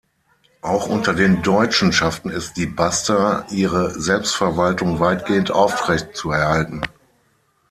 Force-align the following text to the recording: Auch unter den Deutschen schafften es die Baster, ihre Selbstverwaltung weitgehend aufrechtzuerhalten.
Auch 0.63 0.87
unter 0.87 1.13
den 1.13 1.43
Deutschen 1.43 1.93
schafften 1.93 2.31
es 2.31 2.53
die 2.53 2.65
Baster, 2.65 3.45
ihre 3.51 3.91
Selbstverwaltung 4.01 4.99
weitgehend 4.99 5.51
aufrechtzuerhalten. 5.51 6.81